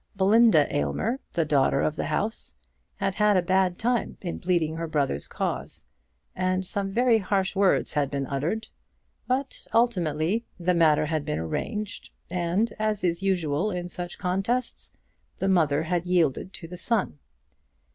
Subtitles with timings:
[0.15, 2.55] Belinda Aylmer, the daughter of the house,
[2.95, 5.85] had had a bad time in pleading her brother's cause,
[6.35, 8.67] and some very harsh words had been uttered;
[9.27, 14.91] but ultimately the matter had been arranged, and, as is usual in such contests,
[15.37, 17.19] the mother had yielded to the son.